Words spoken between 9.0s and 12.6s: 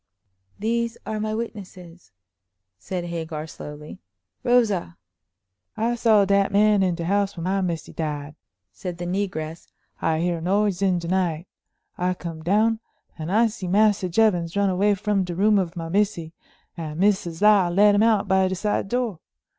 negress. "I hear noise in de night; I come